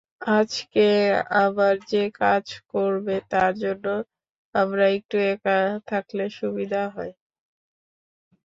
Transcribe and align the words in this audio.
আজকে 0.31 0.87
আমরা 1.41 1.59
যে 1.91 2.03
কাজ 2.21 2.43
করবো, 2.71 3.13
তার 3.31 3.51
জন্য 3.63 3.85
আমরা 4.55 4.85
একটু 4.97 5.15
একা 5.31 5.57
থাকলে 5.89 6.23
সুবিধা 6.39 6.81
হয়? 6.95 7.13